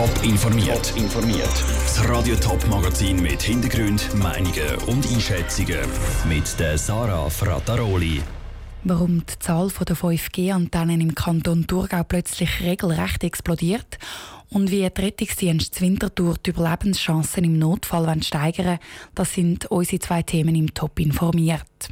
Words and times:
Top 0.00 0.24
informiert. 0.24 0.94
informiert. 0.96 1.64
Das 1.84 2.08
Radio 2.08 2.34
Top 2.36 2.66
Magazin 2.68 3.20
mit 3.20 3.42
Hintergrund, 3.42 4.08
Meinungen 4.14 4.76
und 4.86 5.06
Einschätzungen 5.06 5.76
mit 6.26 6.58
der 6.58 6.78
Sarah 6.78 7.28
Frataroli. 7.28 8.22
Warum 8.84 9.26
die 9.26 9.38
Zahl 9.40 9.68
der 9.68 9.94
5G-Antennen 9.94 11.02
im 11.02 11.14
Kanton 11.14 11.66
Thurgau 11.66 12.02
plötzlich 12.02 12.62
regelrecht 12.62 13.24
explodiert 13.24 13.98
und 14.48 14.70
wie 14.70 14.88
die 14.88 15.02
Rettungsdienst 15.02 15.78
Winterthur 15.82 16.36
die 16.46 16.48
Überlebenschancen 16.48 17.44
im 17.44 17.58
Notfall 17.58 18.22
steigern 18.22 18.78
das 19.14 19.34
sind 19.34 19.66
unsere 19.66 19.98
zwei 19.98 20.22
Themen 20.22 20.54
im 20.54 20.72
Top 20.72 20.98
informiert. 20.98 21.90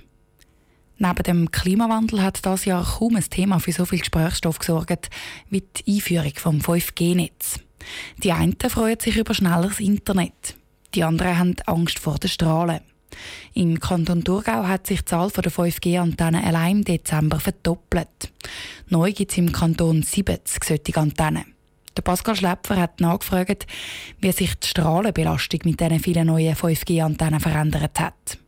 Neben 0.97 1.23
dem 1.25 1.51
Klimawandel 1.51 2.23
hat 2.23 2.47
das 2.47 2.65
Jahr 2.65 2.87
kaum 2.87 3.17
ein 3.17 3.29
Thema 3.29 3.61
für 3.61 3.73
so 3.73 3.85
viel 3.85 3.99
Gesprächsstoff 3.99 4.61
gesorgt 4.61 5.11
wie 5.51 5.61
die 5.61 5.97
Einführung 5.97 6.33
vom 6.37 6.61
5G-Netz. 6.61 7.68
Die 8.23 8.33
einen 8.33 8.57
freuen 8.69 9.01
sich 9.01 9.17
über 9.17 9.35
schnelleres 9.35 9.81
Internet, 9.81 10.57
die 10.95 11.05
anderen 11.05 11.39
haben 11.39 11.57
Angst 11.67 11.99
vor 11.99 12.19
den 12.19 12.29
Strahlen. 12.29 12.81
Im 13.55 13.81
Kanton 13.81 14.25
Thurgau 14.25 14.67
hat 14.67 14.87
sich 14.87 15.01
die 15.01 15.07
Zahl 15.07 15.31
der 15.31 15.51
5G-Antennen 15.51 16.45
allein 16.45 16.79
im 16.79 16.85
Dezember 16.85 17.41
verdoppelt. 17.41 18.33
Neu 18.89 19.13
gibt 19.13 19.33
es 19.33 19.39
im 19.39 19.53
Kanton 19.53 20.03
70 20.03 20.65
solche 20.65 20.97
Antennen. 20.97 21.55
Der 21.97 22.03
Pascal 22.03 22.37
Schläpfer 22.37 22.77
hat 22.77 23.01
nachgefragt, 23.01 23.67
wie 24.21 24.31
sich 24.31 24.55
die 24.55 24.69
Strahlenbelastung 24.69 25.61
mit 25.65 25.81
diesen 25.81 25.99
vielen 25.99 26.29
neuen 26.29 26.55
5G-Antennen 26.55 27.41
verändert 27.41 27.99
hat. 27.99 28.39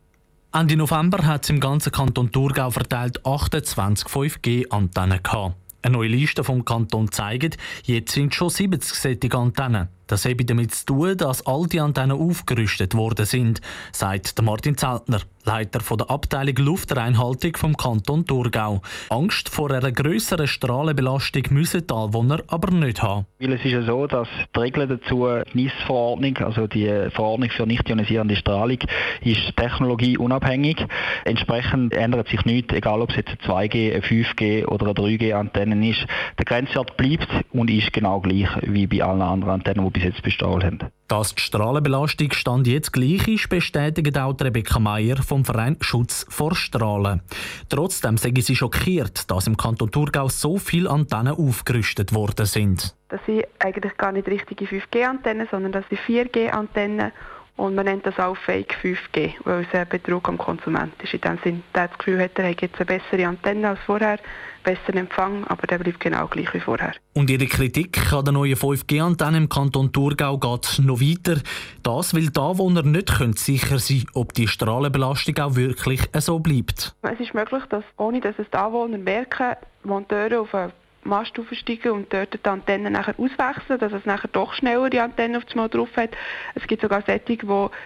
Ende 0.53 0.77
November 0.77 1.25
hat 1.25 1.43
es 1.43 1.49
im 1.49 1.59
ganzen 1.59 1.91
Kanton 1.91 2.31
Thurgau 2.31 2.71
verteilt 2.71 3.25
28 3.25 4.07
5G-Antennen 4.07 5.21
gehabt. 5.21 5.55
Eine 5.81 5.93
neue 5.93 6.09
Liste 6.09 6.43
vom 6.43 6.63
Kanton 6.63 7.11
zeigt, 7.11 7.57
jetzt 7.83 8.13
sind 8.13 8.35
schon 8.35 8.49
70 8.49 8.97
solche 8.97 9.37
Antennen. 9.37 9.89
Das 10.11 10.25
habe 10.25 10.43
damit 10.43 10.75
zu 10.75 10.87
tun, 10.87 11.15
dass 11.15 11.47
all 11.47 11.67
die 11.67 11.79
Antennen 11.79 12.19
aufgerüstet 12.19 12.95
worden 12.95 13.25
sind, 13.25 13.61
sagt 13.93 14.41
Martin 14.41 14.75
Zeltner, 14.75 15.21
Leiter 15.45 15.79
der 15.97 16.11
Abteilung 16.11 16.55
Luftreinhaltung 16.57 17.55
vom 17.55 17.75
Kanton 17.75 18.25
Thurgau. 18.25 18.81
Angst 19.09 19.49
vor 19.49 19.71
einer 19.71 19.91
grösseren 19.91 20.47
Strahlenbelastung 20.47 21.43
müssen 21.49 21.87
die 21.87 21.93
Anwohner 21.93 22.43
aber 22.47 22.71
nicht 22.71 23.01
haben. 23.01 23.25
Weil 23.39 23.53
es 23.53 23.65
ist 23.65 23.71
ja 23.71 23.81
so, 23.81 24.05
dass 24.05 24.27
die 24.55 24.59
Regel 24.59 24.87
dazu, 24.87 25.27
NIS-Verordnung, 25.53 26.37
also 26.37 26.67
die 26.67 26.87
Verordnung 27.11 27.49
für 27.49 27.65
nicht 27.65 27.89
ionisierende 27.89 28.35
Strahlung, 28.35 28.77
ist 29.21 29.55
technologieunabhängig. 29.55 30.85
Entsprechend 31.25 31.93
ändert 31.93 32.27
sich 32.27 32.45
nichts, 32.45 32.73
egal 32.73 33.01
ob 33.01 33.09
es 33.09 33.15
jetzt 33.15 33.29
eine 33.29 33.67
2G, 33.67 33.93
eine 33.93 34.01
5G 34.01 34.65
oder 34.65 34.87
eine 34.87 34.93
3G-Antenne 34.93 35.89
ist. 35.89 36.05
Der 36.37 36.45
Grenzwert 36.45 36.97
bleibt 36.97 37.29
und 37.51 37.71
ist 37.71 37.91
genau 37.93 38.19
gleich 38.19 38.49
wie 38.61 38.85
bei 38.85 39.03
allen 39.03 39.21
anderen 39.21 39.53
Antennen, 39.53 39.91
die 39.91 40.00
bis 40.01 40.13
jetzt 40.13 40.23
bestrahlt 40.23 40.63
haben. 40.63 40.79
Dass 41.07 41.35
die 41.35 41.41
Strahlenbelastung 41.41 42.31
stand 42.31 42.67
jetzt 42.67 42.93
gleich 42.93 43.27
ist, 43.27 43.49
bestätigt 43.49 44.17
auch 44.17 44.35
Rebecca 44.39 44.79
Meyer 44.79 45.17
vom 45.17 45.45
Verein 45.45 45.77
Schutz 45.81 46.25
vor 46.29 46.55
Strahlen. 46.55 47.21
Trotzdem 47.69 48.17
sagen 48.17 48.41
sie 48.41 48.55
schockiert, 48.55 49.29
dass 49.29 49.47
im 49.47 49.57
Kanton 49.57 49.91
Thurgau 49.91 50.29
so 50.29 50.57
viele 50.57 50.89
Antennen 50.89 51.33
aufgerüstet 51.33 52.13
worden 52.13 52.45
sind. 52.45 52.95
Das 53.09 53.19
sind 53.25 53.45
eigentlich 53.59 53.97
gar 53.97 54.11
nicht 54.11 54.27
richtige 54.27 54.65
5G-Antennen, 54.65 55.47
sondern 55.51 55.71
das 55.71 55.85
sind 55.89 55.99
4G-Antennen 56.01 57.11
und 57.57 57.75
man 57.75 57.85
nennt 57.85 58.05
das 58.05 58.17
auch 58.17 58.35
Fake 58.37 58.75
5G, 58.81 59.33
weil 59.43 59.61
es 59.61 59.73
ein 59.73 59.87
Betrug 59.87 60.27
am 60.27 60.37
Konsument 60.37 60.93
ist. 61.03 61.13
In 61.13 61.21
dem 61.21 61.37
Sinne, 61.43 61.61
der 61.75 61.89
das 61.89 61.97
Gefühl 61.97 62.21
hat, 62.21 62.37
er 62.39 62.49
hat 62.49 62.61
jetzt 62.61 62.77
eine 62.77 62.85
bessere 62.85 63.27
Antenne 63.27 63.69
als 63.69 63.79
vorher, 63.85 64.19
besseren 64.63 64.97
Empfang, 64.97 65.45
aber 65.47 65.67
der 65.67 65.77
bleibt 65.77 65.99
genau 65.99 66.27
gleich 66.27 66.53
wie 66.53 66.59
vorher. 66.59 66.93
Und 67.13 67.29
Ihre 67.29 67.45
Kritik 67.45 68.11
an 68.13 68.25
der 68.25 68.33
neuen 68.33 68.55
5G-Antenne 68.55 69.37
im 69.37 69.49
Kanton 69.49 69.91
Thurgau 69.91 70.37
geht 70.37 70.79
noch 70.83 71.01
weiter. 71.01 71.41
Das, 71.83 72.15
weil 72.15 72.29
die 72.29 72.39
Anwohner 72.39 72.83
nicht 72.83 73.17
können 73.17 73.33
sicher 73.33 73.79
sein 73.79 74.05
ob 74.13 74.33
die 74.33 74.47
Strahlenbelastung 74.47 75.37
auch 75.39 75.55
wirklich 75.55 76.01
so 76.19 76.39
bleibt. 76.39 76.95
Es 77.01 77.19
ist 77.19 77.33
möglich, 77.33 77.63
dass 77.69 77.83
ohne 77.97 78.21
dass 78.21 78.35
es 78.37 78.49
die 78.49 78.57
Anwohner 78.57 78.97
merken, 78.97 79.55
Monteure 79.83 80.41
auf 80.41 80.53
eine 80.53 80.71
Mast 81.03 81.37
aufsteigen 81.39 81.91
und 81.91 82.13
dort 82.13 82.33
die 82.33 82.49
Antenne 82.49 82.91
nachher 82.91 83.15
auswechseln, 83.17 83.79
dass 83.79 83.91
es 83.91 84.05
nachher 84.05 84.29
doch 84.29 84.53
schneller 84.53 84.89
die 84.89 84.99
Antenne 84.99 85.37
auf 85.37 85.55
Mal 85.55 85.67
drauf 85.67 85.89
hat. 85.97 86.11
Es 86.55 86.65
gibt 86.67 86.81
sogar 86.81 87.03
solche, 87.05 87.19
die 87.19 87.39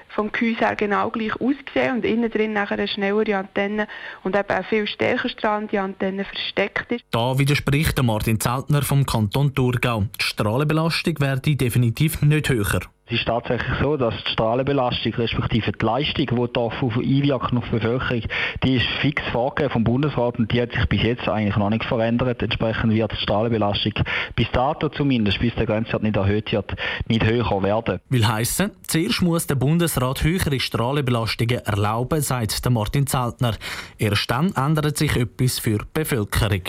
vom 0.09 0.31
Gehäuse 0.31 0.59
her 0.59 0.75
genau 0.75 1.09
gleich 1.09 1.33
aussehen 1.35 1.97
und 1.97 2.05
innen 2.05 2.29
drin 2.29 2.53
nachher 2.53 2.77
eine 2.77 2.87
schnellere 2.87 3.37
Antenne 3.37 3.87
und 4.23 4.35
eben 4.35 4.49
auch 4.49 4.65
viel 4.65 4.87
stärker 4.87 5.29
strahlende 5.29 5.81
Antenne 5.81 6.25
versteckt 6.25 6.91
ist. 6.91 7.03
Da 7.11 7.37
widerspricht 7.37 8.01
Martin 8.03 8.39
Zeltner 8.39 8.81
vom 8.81 9.05
Kanton 9.05 9.53
Thurgau. 9.53 10.05
Die 10.19 10.23
Strahlenbelastung 10.23 11.19
werde 11.19 11.55
definitiv 11.55 12.21
nicht 12.21 12.49
höher. 12.49 12.81
Es 13.07 13.19
ist 13.19 13.27
tatsächlich 13.27 13.77
so, 13.79 13.97
dass 13.97 14.16
die 14.23 14.31
Strahlenbelastung 14.31 15.13
respektive 15.13 15.71
die 15.71 15.85
Leistung, 15.85 16.25
die 16.25 16.53
da 16.53 16.69
einwirken 16.81 17.59
auf 17.59 17.66
die 17.66 17.71
Bevölkerung, 17.71 18.23
die 18.63 18.77
ist 18.77 18.88
fix 18.99 19.21
vorgegeben 19.31 19.73
vom 19.73 19.83
Bundesrat 19.83 20.39
und 20.39 20.51
die 20.51 20.59
hat 20.59 20.71
sich 20.71 20.88
bis 20.88 21.03
jetzt 21.03 21.27
eigentlich 21.27 21.55
noch 21.55 21.69
nicht 21.69 21.83
verändert. 21.83 22.41
Entsprechend 22.41 22.93
wird 22.93 23.11
die 23.11 23.17
Strahlenbelastung 23.17 23.93
bis 24.35 24.49
dato 24.51 24.89
zumindest, 24.89 25.39
bis 25.39 25.53
der 25.53 25.67
Grenzwert 25.67 26.01
nicht 26.01 26.16
erhöht 26.16 26.51
wird, 26.51 26.73
nicht 27.07 27.23
höher 27.23 27.61
werden. 27.61 27.99
Will 28.09 28.27
heißen, 28.27 28.71
zuerst 28.88 29.22
muss 29.22 29.45
der 29.45 29.55
Bundesrat 29.55 30.23
höhere 30.23 30.59
Strahlenbelastungen 30.59 31.59
erlauben, 31.59 32.22
sagt 32.22 32.67
Martin 32.72 33.05
Zeltner. 33.05 33.53
Erst 33.99 34.31
dann 34.31 34.51
ändert 34.55 34.97
sich 34.97 35.16
etwas 35.16 35.59
für 35.59 35.77
die 35.77 35.85
Bevölkerung. 35.93 36.63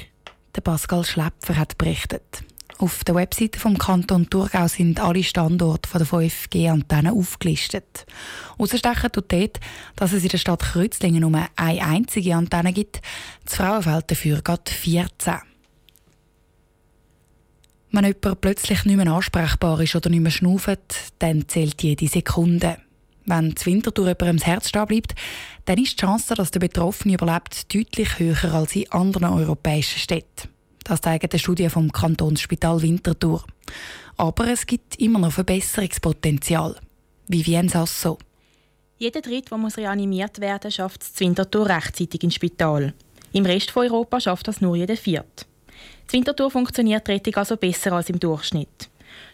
Der 0.54 0.60
Pascal 0.60 1.03
Schläpfer 1.03 1.56
hat 1.56 1.78
berichtet. 1.78 2.45
Auf 2.78 3.04
der 3.04 3.14
Webseite 3.14 3.59
vom 3.59 3.78
Kanton 3.78 4.28
Thurgau 4.28 4.69
sind 4.69 5.00
alle 5.00 5.22
Standorte 5.22 5.88
der 5.97 6.06
5G-Antennen 6.06 7.19
aufgelistet. 7.19 8.04
Ausstechen 8.59 9.10
tut 9.10 9.32
dort, 9.32 9.60
dass 9.97 10.12
es 10.12 10.22
in 10.22 10.28
der 10.28 10.37
Stadt 10.37 10.60
Kreuzlingen 10.60 11.22
nur 11.22 11.48
eine 11.56 11.82
einzige 11.82 12.34
Antenne 12.34 12.75
gibt, 12.75 13.00
das 13.44 13.56
Frauenfeld 13.56 14.10
dafür 14.10 14.42
geht 14.42 14.69
14. 14.69 15.36
Wenn 17.92 18.04
jemand 18.04 18.41
plötzlich 18.42 18.84
nicht 18.84 18.97
mehr 18.97 19.10
ansprechbar 19.10 19.81
ist 19.81 19.97
oder 19.97 20.10
nicht 20.10 20.20
mehr 20.20 20.31
schnauft, 20.31 21.15
dann 21.19 21.48
zählt 21.48 21.82
jede 21.82 22.09
Sekunde. 22.09 22.76
Wenn 23.25 23.54
das 23.54 23.65
Winterthur 23.65 24.09
jemandem 24.09 24.36
das 24.36 24.47
Herz 24.47 24.69
stehen 24.69 24.86
bleibt, 24.86 25.15
dann 25.65 25.78
ist 25.78 25.92
die 25.92 26.04
Chance, 26.04 26.34
dass 26.34 26.50
der 26.50 26.60
Betroffene 26.60 27.15
überlebt, 27.15 27.75
deutlich 27.75 28.19
höher 28.19 28.53
als 28.53 28.76
in 28.76 28.92
anderen 28.92 29.32
europäischen 29.32 29.98
Städten. 29.98 30.55
Das 30.88 31.00
zeigt 31.00 31.32
eine 31.32 31.38
Studie 31.41 31.69
vom 31.69 31.91
Kantonsspital 31.91 32.80
Winterthur. 32.80 33.42
Aber 34.16 34.47
es 34.47 34.66
gibt 34.66 34.94
immer 35.00 35.19
noch 35.19 35.32
Verbesserungspotenzial. 35.32 36.76
Vivienne 37.26 37.69
Sasso. 37.69 38.19
Jeder 38.97 39.20
Dritt, 39.20 39.50
der 39.50 39.58
muss 39.58 39.78
reanimiert 39.78 40.41
werden 40.41 40.70
schafft 40.70 41.02
es 41.02 41.19
Winterthur 41.19 41.69
rechtzeitig 41.69 42.22
ins 42.22 42.36
Spital. 42.36 42.94
Im 43.32 43.44
Rest 43.44 43.72
von 43.72 43.82
Europa 43.82 44.20
schafft 44.20 44.47
das 44.47 44.60
nur 44.60 44.76
jeder 44.76 44.97
Viert. 44.97 45.47
Die 46.08 46.12
Winterthur 46.12 46.52
funktioniert 46.52 47.08
die 47.08 47.12
Rettung 47.12 47.34
also 47.34 47.56
besser 47.56 47.92
als 47.92 48.08
im 48.08 48.20
Durchschnitt. 48.20 48.88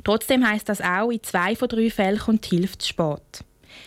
Trotzdem 0.04 0.48
heißt 0.48 0.70
das 0.70 0.80
auch, 0.80 1.10
in 1.10 1.22
zwei 1.22 1.54
von 1.54 1.68
drei 1.68 1.90
Fällen 1.90 2.18
kommt 2.18 2.50
die 2.50 2.56
Hilfe 2.56 2.78
zu 2.78 2.88
spät. 2.88 3.44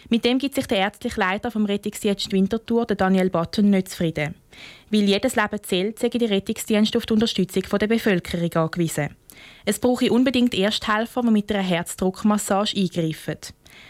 Mit 0.10 0.26
dem 0.26 0.40
gibt 0.40 0.56
sich 0.56 0.68
der 0.68 0.80
ärztliche 0.80 1.20
Leiter 1.20 1.52
vom 1.52 1.66
Rettungsdienst 1.66 2.32
Winterthur, 2.32 2.86
Daniel 2.86 3.30
Button, 3.30 3.70
nicht 3.70 3.90
zufrieden. 3.90 4.36
Weil 4.90 5.04
jedes 5.04 5.36
Leben 5.36 5.64
zählt, 5.64 6.00
sind 6.00 6.14
die 6.14 6.26
Rettungsdienste 6.26 6.98
auf 6.98 7.06
die 7.06 7.14
Unterstützung 7.14 7.64
der 7.80 7.88
Bevölkerung 7.88 8.54
angewiesen. 8.54 9.16
Es 9.66 9.80
brauche 9.80 10.12
unbedingt 10.12 10.54
Ersthelfer, 10.54 11.22
die 11.22 11.32
mit 11.32 11.52
einer 11.52 11.64
Herzdruckmassage 11.64 12.78
eingreifen. 12.78 13.38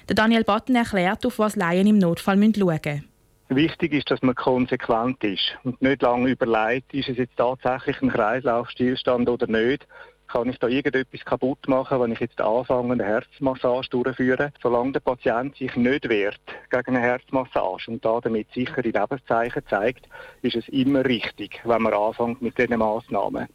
Der 0.10 0.16
Daniel 0.16 0.44
Button 0.44 0.76
erklärt, 0.76 1.26
auf 1.26 1.40
was 1.40 1.56
Laien 1.56 1.88
im 1.88 1.98
Notfall 1.98 2.38
schauen 2.38 2.80
müssen. 2.84 3.10
Wichtig 3.50 3.94
ist, 3.94 4.10
dass 4.10 4.24
man 4.24 4.34
konsequent 4.34 5.24
ist 5.24 5.56
und 5.64 5.80
nicht 5.80 6.02
lange 6.02 6.32
überlegt, 6.32 6.92
ist 6.94 7.10
es 7.10 7.18
jetzt 7.18 7.38
tatsächlich 7.38 8.02
ein 8.02 8.10
Kreislaufstillstand 8.10 9.30
oder 9.30 9.46
nicht, 9.46 9.86
kann 10.28 10.50
ich 10.50 10.58
da 10.60 10.68
irgendetwas 10.68 11.24
kaputt 11.26 11.68
machen, 11.68 12.00
wenn 12.00 12.12
ich 12.12 12.20
jetzt 12.20 12.42
anfange, 12.42 12.94
eine 12.94 13.04
Herzmassage 13.04 13.90
durchführe. 13.90 14.52
Solange 14.62 14.94
der 14.94 15.00
Patient 15.00 15.56
sich 15.56 15.76
nicht 15.76 16.10
wehrt 16.10 16.40
gegen 16.70 16.96
eine 16.96 17.00
Herzmassage 17.00 17.92
und 17.92 18.04
da 18.04 18.20
damit 18.22 18.48
sichere 18.54 18.82
Lebenszeichen 18.82 19.64
zeigt, 19.70 20.08
ist 20.42 20.56
es 20.56 20.68
immer 20.70 21.06
richtig, 21.06 21.62
wenn 21.64 21.82
man 21.82 21.94
anfängt 21.94 22.42
mit 22.42 22.58
diesen 22.58 22.78
Massnahmen. 22.78 23.48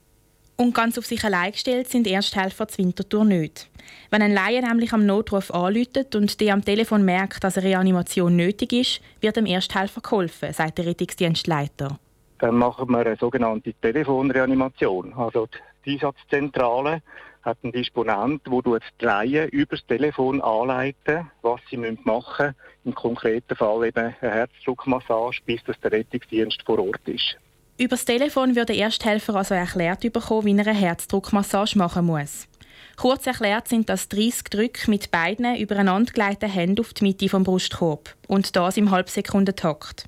Und 0.56 0.74
ganz 0.74 0.98
auf 0.98 1.06
sich 1.06 1.24
allein 1.24 1.52
gestellt 1.52 1.88
sind 1.88 2.06
Ersthelfer 2.06 2.68
zur 2.68 2.84
Wintertour 2.84 3.24
nicht. 3.24 3.70
Wenn 4.10 4.20
ein 4.20 4.34
Laie 4.34 4.60
nämlich 4.60 4.92
am 4.92 5.06
Notruf 5.06 5.50
anläutet 5.50 6.14
und 6.14 6.38
der 6.38 6.52
am 6.52 6.62
Telefon 6.62 7.02
merkt, 7.02 7.42
dass 7.42 7.56
eine 7.56 7.68
Reanimation 7.68 8.36
nötig 8.36 8.74
ist, 8.74 9.00
wird 9.22 9.36
dem 9.36 9.46
Ersthelfer 9.46 10.02
geholfen, 10.02 10.52
sagt 10.52 10.76
der 10.76 10.84
Rettungsdienstleiter. 10.84 11.98
Dann 12.40 12.56
machen 12.56 12.90
wir 12.90 12.98
eine 12.98 13.16
sogenannte 13.16 13.72
Telefonreanimation. 13.72 15.14
Also 15.14 15.48
die 15.84 15.94
Einsatzzentrale 15.94 17.02
hat 17.42 17.58
einen 17.62 17.72
Disponent, 17.72 18.42
der 18.46 18.80
die 19.00 19.04
Laien 19.04 19.48
über 19.48 19.76
das 19.76 19.86
Telefon 19.86 20.40
anleiten, 20.42 21.30
was 21.42 21.60
sie 21.70 21.76
machen 21.76 21.96
müssen. 22.04 22.54
Im 22.84 22.94
konkreten 22.94 23.56
Fall 23.56 23.86
eben 23.86 23.98
eine 23.98 24.14
Herzdruckmassage, 24.20 25.40
bis 25.46 25.62
das 25.64 25.80
der 25.80 25.92
Rettungsdienst 25.92 26.62
vor 26.64 26.78
Ort 26.78 27.06
ist. 27.06 27.36
Über 27.78 27.90
das 27.90 28.04
Telefon 28.04 28.56
wird 28.56 28.68
der 28.68 28.76
Ersthelfer 28.76 29.36
also 29.36 29.54
erklärt 29.54 30.00
bekommen, 30.12 30.44
wie 30.44 30.56
er 30.56 30.66
eine 30.66 30.78
Herzdruckmassage 30.78 31.78
machen 31.78 32.06
muss. 32.06 32.46
Kurz 32.96 33.26
erklärt 33.26 33.68
sind 33.68 33.88
das 33.88 34.10
30 34.10 34.44
Drücke 34.44 34.90
mit 34.90 35.10
beiden 35.10 35.56
übereinandergelegten 35.56 36.50
Händen 36.50 36.80
auf 36.80 36.92
die 36.92 37.04
Mitte 37.04 37.30
vom 37.30 37.44
Brustkorb 37.44 38.14
und 38.28 38.54
das 38.56 38.76
im 38.76 38.90
Halbsekundentakt. 38.90 40.04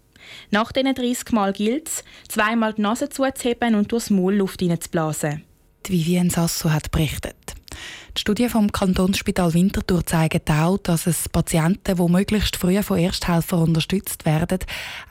Nach 0.50 0.70
diesen 0.72 0.94
30 0.94 1.32
Mal 1.32 1.54
gilt 1.54 1.88
es, 1.88 2.04
zweimal 2.28 2.74
die 2.74 2.82
Nase 2.82 3.08
zuzuheben 3.08 3.74
und 3.74 3.90
durchs 3.90 4.10
Maul 4.10 4.34
Luft 4.34 4.60
hineinzublasen. 4.60 5.42
Die 5.86 5.92
Vivienne 5.92 6.30
Sasso 6.30 6.70
hat 6.70 6.90
berichtet. 6.90 7.36
Die 8.16 8.20
Studie 8.20 8.48
vom 8.48 8.70
Kantonsspital 8.70 9.54
Winterthur 9.54 10.04
zeigt 10.04 10.50
auch, 10.50 10.78
dass 10.78 11.06
es 11.06 11.28
Patienten, 11.28 11.96
die 11.96 12.12
möglichst 12.12 12.56
früh 12.56 12.82
von 12.82 12.98
Ersthelfern 12.98 13.62
unterstützt 13.62 14.26
werden, 14.26 14.58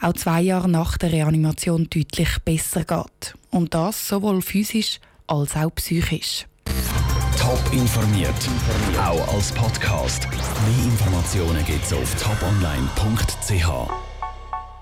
auch 0.01 0.13
zwei 0.13 0.41
Jahre 0.41 0.69
nach 0.69 0.97
der 0.97 1.11
Reanimation 1.11 1.89
deutlich 1.89 2.37
besser 2.45 2.83
geht. 2.83 3.35
Und 3.49 3.73
das 3.73 4.07
sowohl 4.07 4.41
physisch 4.41 4.99
als 5.27 5.55
auch 5.55 5.73
psychisch. 5.75 6.45
Top 7.37 7.61
informiert, 7.73 8.33
auch 8.99 9.33
als 9.33 9.51
Podcast. 9.51 10.27
Mehr 10.29 10.85
Informationen 10.85 11.65
gibt 11.65 11.83
es 11.83 11.93
auf 11.93 12.15
toponline.ch. 12.15 14.10